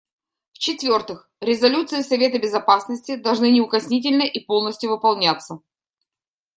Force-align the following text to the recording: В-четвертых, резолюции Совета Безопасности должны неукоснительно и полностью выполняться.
В-четвертых, 0.53 1.29
резолюции 1.41 2.01
Совета 2.01 2.39
Безопасности 2.39 3.17
должны 3.17 3.51
неукоснительно 3.51 4.23
и 4.23 4.43
полностью 4.43 4.89
выполняться. 4.89 5.59